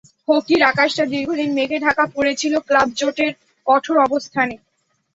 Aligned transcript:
হকির 0.27 0.61
আকাশটা 0.71 1.03
দীর্ঘদিন 1.11 1.49
মেঘে 1.57 1.77
ঢাকা 1.79 2.03
পড়ে 2.13 2.33
ছিল 2.35 2.53
ক্লাব 2.67 2.87
জোটের 2.99 3.31
কঠোর 3.67 3.97
অবস্থানে। 4.07 4.55